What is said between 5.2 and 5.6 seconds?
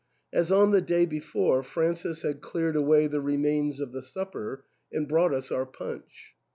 us